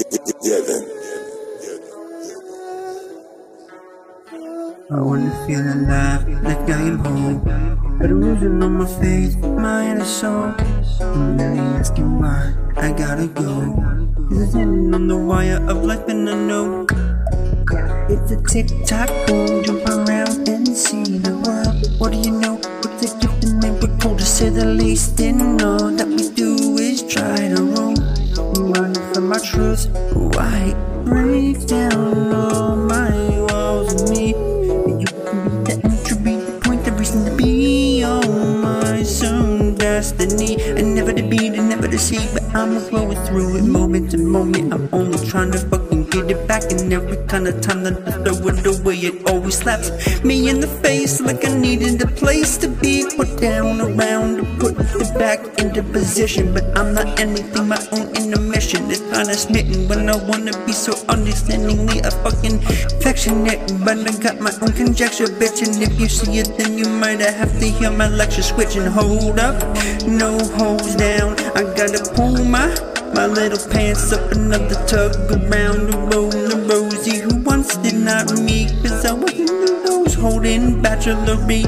I 0.00 0.02
wanna 4.98 5.28
feel 5.46 5.60
alive, 5.60 6.26
like 6.42 6.70
I 6.70 6.80
am 6.80 6.98
home. 7.00 7.40
But 7.98 8.08
I'm 8.08 8.22
losing 8.22 8.62
on 8.62 8.78
my 8.78 8.86
faith, 8.86 9.36
mind 9.40 10.00
and 10.00 10.08
soul. 10.08 10.54
I'm 11.00 11.36
really 11.36 11.58
asking 11.76 12.18
why 12.18 12.54
I 12.78 12.92
gotta 12.92 13.26
go. 13.26 13.76
Cause 14.30 14.38
I'm 14.38 14.46
sitting 14.46 14.94
on 14.94 15.06
the 15.06 15.18
wire 15.18 15.60
of 15.68 15.84
life 15.84 16.08
and 16.08 16.30
I 16.30 16.34
know. 16.34 16.86
It's 18.08 18.30
a 18.30 18.40
tick 18.40 18.68
tock 18.86 19.10
boom, 19.26 19.62
jump 19.62 19.86
around 19.86 20.48
and 20.48 20.66
see 20.68 21.18
the 21.18 21.36
world. 21.44 22.00
What 22.00 22.12
do 22.12 22.18
you 22.18 22.40
know? 22.40 22.58
It's 22.84 23.12
a 23.12 23.18
gift 23.18 23.44
and 23.44 23.60
maybe 23.62 23.86
we're 23.86 23.98
told 23.98 24.18
to 24.18 24.24
say 24.24 24.48
the 24.48 24.64
least. 24.64 25.20
And 25.20 25.60
all 25.60 25.90
that 25.90 26.08
But 42.32 42.44
I'm 42.54 42.80
flowing 42.80 43.18
through 43.26 43.56
it 43.56 43.64
moment 43.64 44.10
to 44.12 44.18
moment. 44.18 44.72
I'm 44.72 44.88
only 44.92 45.18
trying 45.26 45.52
to 45.52 45.58
fucking 45.58 46.04
get 46.10 46.30
it 46.30 46.46
back. 46.46 46.64
And 46.70 46.92
every 46.92 47.18
kind 47.26 47.46
of 47.48 47.60
time 47.60 47.82
that 47.84 47.96
I 48.06 48.12
throw 48.22 48.48
it 48.48 48.66
away, 48.66 48.96
it 48.96 49.28
always 49.30 49.58
slaps 49.58 49.90
me 50.24 50.48
in 50.48 50.60
the 50.60 50.66
face 50.66 51.20
like 51.20 51.44
I 51.46 51.54
needed 51.56 52.00
a 52.02 52.06
place 52.06 52.56
to 52.58 52.68
be 52.68 53.04
put 53.16 53.40
down 53.40 53.80
around 53.80 54.46
put 54.60 54.74
it 54.78 55.18
back 55.18 55.40
into 55.60 55.82
position. 55.82 56.52
But 56.52 56.64
I'm 56.78 56.94
not 56.94 57.18
anything 57.18 57.68
my 57.68 57.80
own. 57.92 58.10
It's 58.16 58.26
kinda 59.20 59.36
smitten 59.36 59.86
when 59.86 60.08
I 60.08 60.16
wanna 60.16 60.52
be 60.64 60.72
so 60.72 60.92
understandingly 61.06 62.00
a 62.00 62.10
fucking 62.10 62.56
affectionate. 62.64 63.60
But 63.84 63.98
I 64.08 64.12
got 64.16 64.40
my 64.40 64.52
own 64.62 64.72
conjecture, 64.72 65.26
bitch. 65.26 65.60
And 65.60 65.76
if 65.82 66.00
you 66.00 66.08
see 66.08 66.38
it, 66.38 66.56
then 66.56 66.78
you 66.78 66.88
might 66.88 67.20
have 67.20 67.52
to 67.60 67.66
hear 67.66 67.90
my 67.90 68.08
lecture 68.08 68.42
switch 68.42 68.76
and 68.76 68.88
hold 68.88 69.38
up. 69.38 69.56
No 70.06 70.38
holds 70.56 70.96
down. 70.96 71.36
I 71.54 71.64
gotta 71.76 72.00
pull 72.14 72.42
my 72.44 72.68
my 73.14 73.26
little 73.26 73.60
pants 73.70 74.10
up 74.10 74.32
another 74.32 74.78
tug 74.86 75.12
around 75.36 75.90
the 75.90 75.98
road. 76.10 76.32
The 76.32 76.56
Rosie 76.70 77.18
who 77.18 77.42
once 77.42 77.76
did 77.76 77.96
not 77.96 78.32
me, 78.40 78.68
cause 78.80 79.04
I 79.04 79.12
wasn't 79.12 79.48
the 79.48 79.82
those 79.84 80.14
holding 80.14 80.80
bachelory. 80.80 81.64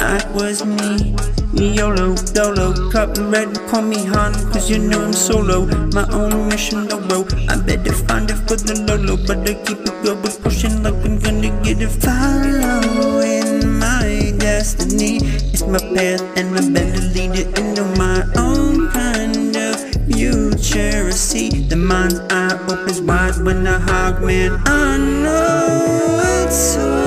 I 0.00 0.18
was 0.32 0.64
me. 0.64 1.14
YOLO, 1.56 2.14
dolo, 2.34 2.90
cup 2.90 3.16
red, 3.32 3.48
call 3.68 3.80
me 3.80 4.04
Han, 4.04 4.34
cause 4.52 4.68
you 4.68 4.78
know 4.78 5.02
I'm 5.06 5.12
solo. 5.14 5.64
My 5.92 6.06
own 6.10 6.45
mission, 6.56 6.86
no 6.88 6.98
road. 7.10 7.28
I 7.50 7.56
better 7.60 7.92
find 8.08 8.30
it 8.30 8.40
for 8.48 8.56
the 8.56 8.74
Lolo, 8.88 9.16
but 9.28 9.38
I 9.50 9.54
keep 9.64 9.80
it 9.88 9.96
going, 10.02 10.36
pushing 10.42 10.82
like 10.82 10.94
I'm 11.04 11.18
gonna 11.18 11.50
get 11.62 11.82
it. 11.86 11.92
Following 12.04 13.78
my 13.78 14.32
destiny, 14.38 15.18
it's 15.52 15.66
my 15.66 15.82
path, 15.94 16.22
and 16.38 16.48
I 16.56 16.62
better 16.76 17.02
lead 17.14 17.32
it 17.42 17.48
into 17.60 17.84
my 18.00 18.18
own 18.44 18.88
kind 18.88 19.54
of 19.68 19.76
future. 20.08 21.12
See 21.12 21.50
the 21.72 21.76
mind's 21.76 22.20
eye 22.30 22.56
opens 22.72 23.02
wide 23.02 23.36
when 23.44 23.64
the 23.64 23.78
hug, 23.88 24.22
man. 24.22 24.52
I 24.64 24.96
know 24.96 26.20
it's 26.40 26.76
with 26.76 27.05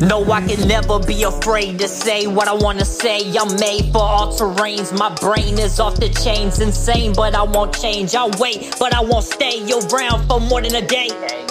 No, 0.00 0.24
I 0.32 0.40
can 0.46 0.66
never 0.66 0.98
be 0.98 1.22
afraid 1.22 1.78
to 1.78 1.86
say 1.86 2.26
what 2.26 2.48
I 2.48 2.54
wanna 2.54 2.84
say. 2.84 3.32
I'm 3.38 3.54
made 3.60 3.92
for 3.92 4.02
all 4.02 4.32
terrains. 4.32 4.96
My 4.98 5.14
brain 5.14 5.58
is 5.58 5.78
off 5.78 5.94
the 6.00 6.08
chains, 6.08 6.58
insane, 6.58 7.12
but 7.12 7.36
I 7.36 7.44
won't 7.44 7.72
change. 7.72 8.16
I'll 8.16 8.30
wait, 8.40 8.74
but 8.80 8.94
I 8.94 9.00
won't 9.00 9.24
stay 9.24 9.62
around 9.62 10.26
for 10.26 10.40
more 10.40 10.60
than 10.60 10.74
a 10.74 10.86
day. 10.86 11.45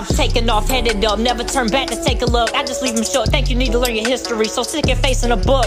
I'm 0.00 0.06
taking 0.06 0.48
off, 0.48 0.66
headed 0.66 1.04
up, 1.04 1.18
never 1.18 1.44
turn 1.44 1.68
back 1.68 1.88
to 1.88 2.02
take 2.02 2.22
a 2.22 2.24
look. 2.24 2.54
I 2.54 2.64
just 2.64 2.82
leave 2.82 2.94
them 2.94 3.04
short. 3.04 3.28
Think 3.28 3.50
you 3.50 3.54
need 3.54 3.72
to 3.72 3.78
learn 3.78 3.94
your 3.94 4.08
history, 4.08 4.46
so 4.46 4.62
stick 4.62 4.86
your 4.86 4.96
face 4.96 5.24
in 5.24 5.32
a 5.32 5.36
book 5.36 5.66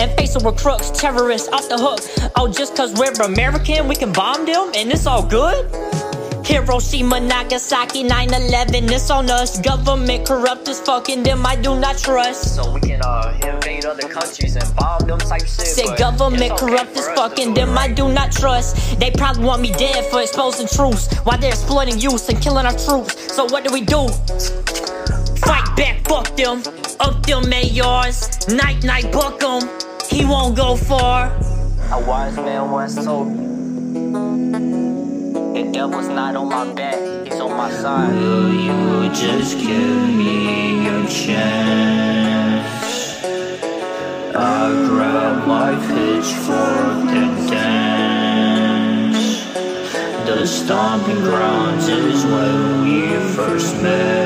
and 0.00 0.10
face 0.18 0.34
it 0.34 0.42
with 0.42 0.56
crooks, 0.56 0.90
terrorists 0.90 1.48
off 1.50 1.68
the 1.68 1.78
hook. 1.78 2.00
Oh, 2.34 2.48
just 2.48 2.74
cause 2.74 2.92
we're 2.94 3.12
American, 3.24 3.86
we 3.86 3.94
can 3.94 4.12
bomb 4.12 4.46
them 4.46 4.72
and 4.74 4.90
it's 4.90 5.06
all 5.06 5.24
good? 5.24 6.07
Hiroshima, 6.48 7.20
Nagasaki, 7.20 8.04
9-11, 8.04 8.90
it's 8.90 9.10
on 9.10 9.28
us. 9.30 9.60
Government 9.60 10.26
corrupt 10.26 10.66
as 10.66 10.80
fucking 10.80 11.22
them, 11.22 11.44
I 11.44 11.56
do 11.56 11.78
not 11.78 11.98
trust. 11.98 12.56
So 12.56 12.72
we 12.72 12.80
can 12.80 13.02
uh 13.04 13.38
invade 13.44 13.84
other 13.84 14.08
countries 14.08 14.56
and 14.56 14.74
bomb 14.74 15.06
them 15.06 15.18
type 15.18 15.42
shit. 15.42 15.66
Said 15.76 15.98
government 15.98 16.52
okay 16.52 16.56
corrupt 16.56 16.96
as 16.96 17.06
fucking 17.08 17.52
them, 17.52 17.76
I 17.76 17.88
do 17.92 18.10
not 18.10 18.32
trust. 18.32 18.98
They 18.98 19.10
probably 19.10 19.44
want 19.44 19.60
me 19.60 19.72
dead 19.72 20.06
for 20.06 20.22
exposing 20.22 20.68
truths 20.68 21.14
while 21.24 21.36
they're 21.36 21.52
exploiting 21.52 22.00
youth 22.00 22.26
and 22.30 22.40
killing 22.40 22.64
our 22.64 22.78
troops. 22.78 23.34
So 23.36 23.44
what 23.44 23.62
do 23.64 23.70
we 23.70 23.82
do? 23.82 24.08
Fight 25.44 25.68
back, 25.76 26.02
fuck 26.08 26.34
them. 26.34 26.62
Up 26.98 27.26
them 27.26 27.46
mayors. 27.50 28.48
Night, 28.48 28.82
night, 28.84 29.12
buck 29.12 29.44
'em. 29.44 29.68
He 30.08 30.24
won't 30.24 30.56
go 30.56 30.76
far. 30.76 31.26
A 31.92 32.00
wise 32.08 32.36
man 32.36 32.70
once 32.70 32.94
told 33.04 33.28
me, 33.28 35.07
the 35.64 35.72
devil's 35.72 36.08
not 36.08 36.36
on 36.36 36.48
my 36.48 36.72
back, 36.72 37.26
he's 37.26 37.40
on 37.40 37.56
my 37.56 37.70
side. 37.70 38.14
Will 38.14 38.52
you 38.52 39.08
just 39.12 39.58
give 39.58 40.08
me 40.20 40.84
your 40.84 41.04
chance? 41.08 42.84
I 44.36 44.70
grab 44.88 45.46
my 45.48 45.74
pitchfork 45.88 47.10
and 47.22 47.50
dance. 47.50 49.28
The 50.26 50.46
stomping 50.46 51.22
grounds 51.22 51.88
is 51.88 52.24
where 52.24 52.82
we 52.82 53.18
first 53.34 53.82
met. 53.82 54.17